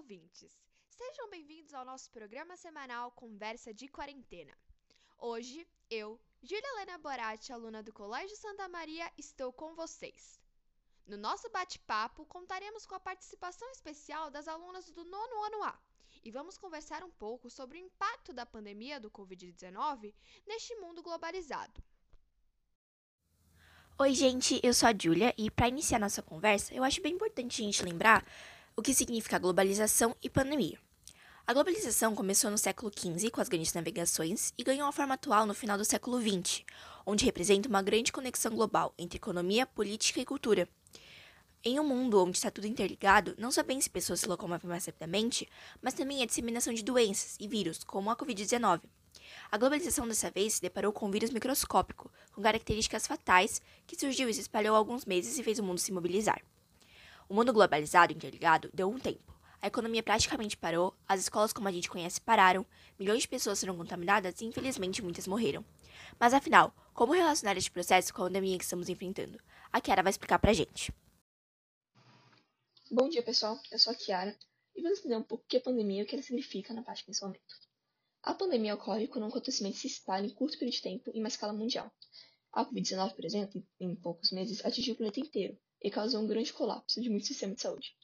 [0.00, 0.50] ouvintes!
[0.88, 4.56] Sejam bem-vindos ao nosso programa semanal Conversa de Quarentena.
[5.18, 10.40] Hoje, eu, Júlia Helena Boratti, aluna do Colégio Santa Maria, estou com vocês.
[11.06, 15.78] No nosso bate-papo, contaremos com a participação especial das alunas do nono ano A
[16.24, 20.14] e vamos conversar um pouco sobre o impacto da pandemia do Covid-19
[20.46, 21.78] neste mundo globalizado.
[23.98, 27.60] Oi, gente, eu sou a Júlia e para iniciar nossa conversa, eu acho bem importante
[27.60, 28.24] a gente lembrar
[28.76, 30.78] o que significa globalização e pandemia.
[31.46, 35.46] A globalização começou no século XV com as grandes navegações e ganhou a forma atual
[35.46, 36.62] no final do século XX,
[37.04, 40.68] onde representa uma grande conexão global entre economia, política e cultura.
[41.64, 44.86] Em um mundo onde está tudo interligado, não só bem se pessoas se locomovem mais
[44.86, 45.48] rapidamente,
[45.82, 48.82] mas também a disseminação de doenças e vírus, como a Covid-19.
[49.50, 54.28] A globalização dessa vez se deparou com um vírus microscópico, com características fatais, que surgiu
[54.28, 56.40] e se espalhou há alguns meses e fez o mundo se mobilizar.
[57.30, 59.32] O mundo globalizado e interligado deu um tempo.
[59.62, 62.66] A economia praticamente parou, as escolas como a gente conhece pararam,
[62.98, 65.64] milhões de pessoas foram contaminadas e infelizmente muitas morreram.
[66.18, 69.40] Mas afinal, como relacionar este processo com a pandemia que estamos enfrentando?
[69.72, 70.92] A Kiara vai explicar pra gente.
[72.90, 74.36] Bom dia pessoal, eu sou a Kiara
[74.74, 76.82] e vamos entender um pouco o que é pandemia e o que ela significa na
[76.82, 77.54] prática nesse momento.
[78.24, 81.28] A pandemia ocorre quando um acontecimento se espalha em curto período de tempo em uma
[81.28, 81.92] escala mundial.
[82.52, 86.52] A Covid-19, por exemplo, em poucos meses, atingiu o planeta inteiro e causou um grande
[86.52, 87.96] colapso de muito sistema de saúde.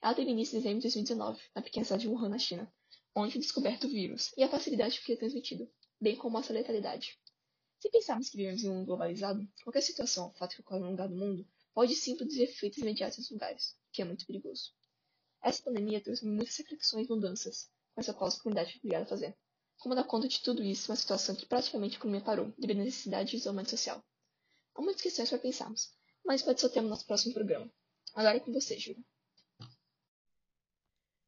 [0.00, 2.72] Ela teve início em dezembro de 2019, na pequena cidade de Wuhan, na China,
[3.14, 5.68] onde foi descoberto o vírus e a facilidade que é transmitido,
[6.00, 7.18] bem como a sua letalidade.
[7.80, 10.90] Se pensarmos que vivemos em um mundo globalizado, qualquer situação, fato que ocorre em um
[10.90, 14.72] lugar do mundo, pode sim produzir efeitos imediatos nos lugares, o que é muito perigoso.
[15.42, 19.08] Essa pandemia trouxe muitas reflexões e mudanças, mas a qual a comunidade foi obrigada a
[19.08, 19.36] fazer.
[19.78, 22.84] Como dar conta de tudo isso uma situação que praticamente a economia parou, devido à
[22.84, 24.04] necessidade de isolamento social?
[24.74, 25.92] Há muitas questões para pensarmos,
[26.28, 27.68] mas pode ser o tema do nosso próximo programa.
[28.14, 29.02] Agora é com você, Júlia.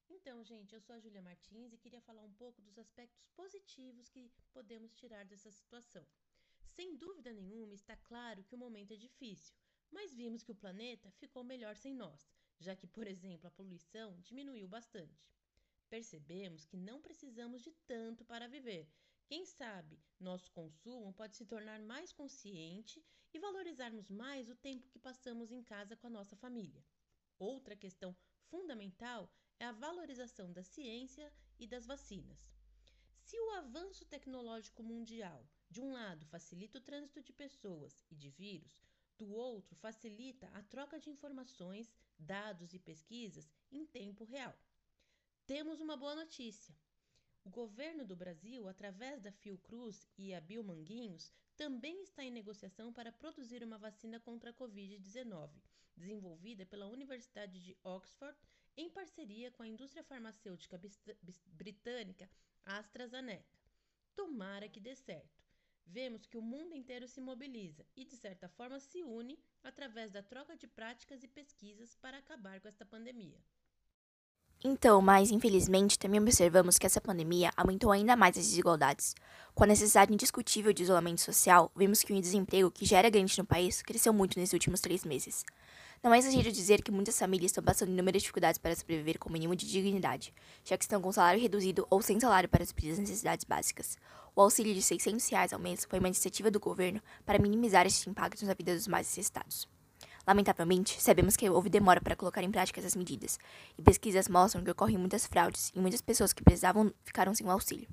[0.08, 4.08] Então, gente, eu sou a Júlia Martins e queria falar um pouco dos aspectos positivos
[4.10, 6.06] que podemos tirar dessa situação.
[6.76, 9.56] Sem dúvida nenhuma, está claro que o momento é difícil,
[9.90, 12.30] mas vimos que o planeta ficou melhor sem nós,
[12.60, 15.18] já que, por exemplo, a poluição diminuiu bastante
[15.90, 18.88] percebemos que não precisamos de tanto para viver.
[19.30, 23.00] Quem sabe nosso consumo pode se tornar mais consciente
[23.32, 26.84] e valorizarmos mais o tempo que passamos em casa com a nossa família.
[27.38, 28.12] Outra questão
[28.48, 32.50] fundamental é a valorização da ciência e das vacinas.
[33.20, 38.30] Se o avanço tecnológico mundial, de um lado, facilita o trânsito de pessoas e de
[38.30, 38.82] vírus,
[39.16, 44.58] do outro, facilita a troca de informações, dados e pesquisas em tempo real.
[45.46, 46.74] Temos uma boa notícia.
[47.42, 53.10] O governo do Brasil, através da Fiocruz e a Biomanguinhos, também está em negociação para
[53.10, 55.50] produzir uma vacina contra a Covid-19,
[55.96, 58.38] desenvolvida pela Universidade de Oxford
[58.76, 60.80] em parceria com a indústria farmacêutica
[61.46, 62.30] britânica
[62.64, 63.58] AstraZeneca.
[64.14, 65.40] Tomara que dê certo.
[65.86, 70.22] Vemos que o mundo inteiro se mobiliza e, de certa forma, se une através da
[70.22, 73.42] troca de práticas e pesquisas para acabar com esta pandemia.
[74.62, 79.14] Então, mas infelizmente também observamos que essa pandemia aumentou ainda mais as desigualdades.
[79.54, 83.38] Com a necessidade indiscutível de isolamento social, vemos que o desemprego, que já era grande
[83.38, 85.46] no país, cresceu muito nesses últimos três meses.
[86.02, 89.32] Não é exagero dizer que muitas famílias estão passando inúmeras dificuldades para sobreviver com o
[89.32, 92.98] mínimo de dignidade, já que estão com salário reduzido ou sem salário para suprir as
[92.98, 93.96] necessidades básicas.
[94.36, 98.06] O auxílio de 600 reais ao mês foi uma iniciativa do governo para minimizar estes
[98.06, 99.66] impactos na vida dos mais necessitados.
[100.26, 103.38] Lamentavelmente, sabemos que houve demora para colocar em prática essas medidas,
[103.78, 107.50] e pesquisas mostram que ocorrem muitas fraudes e muitas pessoas que precisavam ficaram sem o
[107.50, 107.88] auxílio.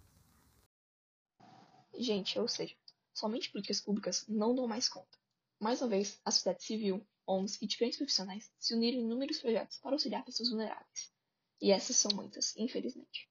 [1.97, 2.75] Gente, ou seja,
[3.13, 5.17] somente políticas públicas não dão mais conta.
[5.59, 9.77] Mais uma vez, a sociedade civil, ONGs e diferentes profissionais se uniram em inúmeros projetos
[9.79, 11.11] para auxiliar pessoas vulneráveis.
[11.59, 13.27] E essas são muitas, infelizmente.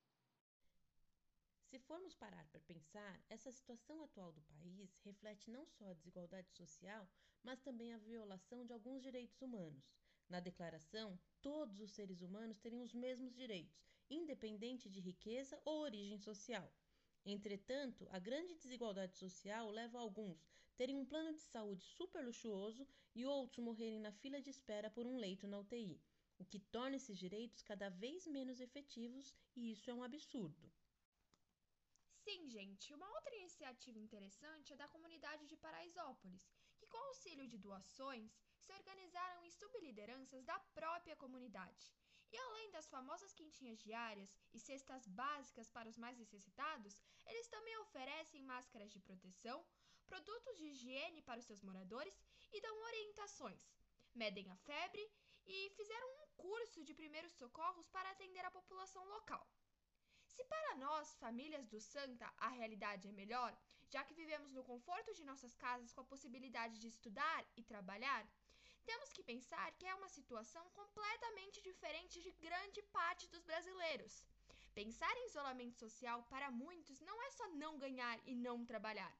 [2.06, 7.10] Formos parar para pensar, essa situação atual do país reflete não só a desigualdade social,
[7.42, 9.92] mas também a violação de alguns direitos humanos.
[10.28, 16.16] Na declaração, todos os seres humanos teriam os mesmos direitos, independente de riqueza ou origem
[16.16, 16.72] social.
[17.24, 20.46] Entretanto, a grande desigualdade social leva alguns
[20.76, 22.86] terem um plano de saúde super luxuoso
[23.16, 26.00] e outros morrerem na fila de espera por um leito na UTI,
[26.38, 30.70] o que torna esses direitos cada vez menos efetivos e isso é um absurdo.
[32.26, 36.44] Sim, gente, uma outra iniciativa interessante é da comunidade de Paraisópolis,
[36.76, 41.84] que com auxílio de doações se organizaram em sublideranças da própria comunidade.
[42.32, 47.78] E além das famosas quentinhas diárias e cestas básicas para os mais necessitados, eles também
[47.78, 49.64] oferecem máscaras de proteção,
[50.08, 52.20] produtos de higiene para os seus moradores
[52.52, 53.64] e dão orientações.
[54.12, 55.08] Medem a febre
[55.46, 59.46] e fizeram um curso de primeiros socorros para atender a população local.
[60.36, 63.56] Se para nós, famílias do Santa, a realidade é melhor,
[63.88, 68.22] já que vivemos no conforto de nossas casas com a possibilidade de estudar e trabalhar,
[68.84, 74.26] temos que pensar que é uma situação completamente diferente de grande parte dos brasileiros.
[74.74, 79.12] Pensar em isolamento social para muitos não é só não ganhar e não trabalhar.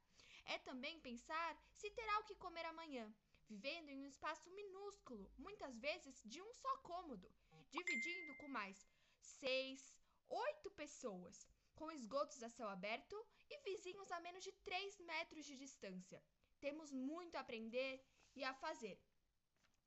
[0.44, 3.10] É também pensar se terá o que comer amanhã,
[3.48, 7.26] vivendo em um espaço minúsculo, muitas vezes de um só cômodo,
[7.70, 8.86] dividindo com mais
[9.18, 9.95] seis,
[10.28, 13.16] oito pessoas, com esgotos a céu aberto
[13.50, 16.22] e vizinhos a menos de 3 metros de distância.
[16.60, 19.00] Temos muito a aprender e a fazer.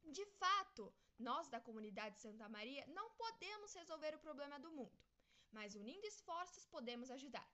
[0.03, 4.97] De fato, nós da comunidade Santa Maria não podemos resolver o problema do mundo,
[5.51, 7.47] mas unindo esforços podemos ajudar.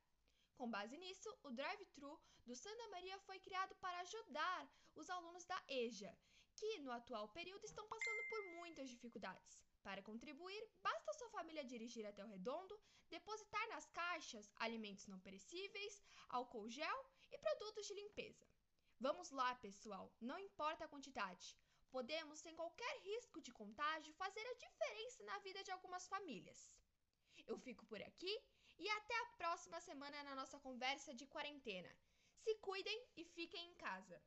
[0.56, 5.62] Com base nisso, o drive-thru do Santa Maria foi criado para ajudar os alunos da
[5.68, 6.16] EJA,
[6.56, 9.60] que no atual período estão passando por muitas dificuldades.
[9.88, 12.76] Para contribuir, basta sua família dirigir até o redondo,
[13.16, 16.04] depositar nas caixas alimentos não perecíveis,
[16.38, 17.00] álcool gel
[17.32, 18.46] e produtos de limpeza.
[19.00, 21.56] Vamos lá, pessoal, não importa a quantidade
[21.96, 26.60] podemos, sem qualquer risco de contágio, fazer a diferença na vida de algumas famílias.
[27.48, 28.34] Eu fico por aqui
[28.78, 31.92] e até a próxima semana na nossa conversa de quarentena.
[32.44, 34.22] Se cuidem e fiquem em casa.